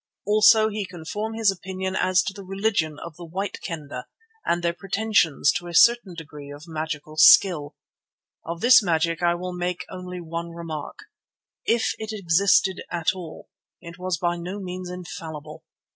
[0.25, 4.07] Also he can form his opinion as to the religion of the White Kendah
[4.43, 7.75] and their pretensions to a certain degree of magical skill.
[8.43, 10.97] Of this magic I will make only one remark:
[11.65, 15.65] If it existed at all, it was by no means infallible.